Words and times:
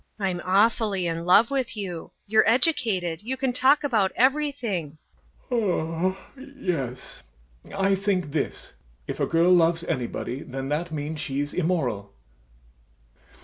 DUNYASHA. 0.19 0.25
I'm 0.31 0.41
awfully 0.51 1.05
in 1.05 1.25
love 1.27 1.51
with 1.51 1.77
you; 1.77 2.09
you're 2.25 2.49
educated, 2.49 3.21
you 3.21 3.37
can 3.37 3.53
talk 3.53 3.83
about 3.83 4.11
everything. 4.15 4.97
YASHA. 5.51 6.17
Yes. 6.57 7.21
I 7.77 7.93
think 7.93 8.31
this: 8.31 8.73
if 9.05 9.19
a 9.19 9.27
girl 9.27 9.53
loves 9.53 9.83
anybody, 9.83 10.41
then 10.41 10.69
that 10.69 10.91
means 10.91 11.19
she's 11.19 11.53
immoral. 11.53 12.15